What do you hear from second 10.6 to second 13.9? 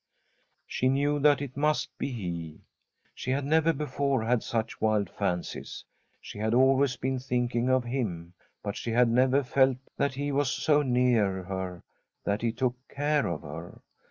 near her that he took care of her.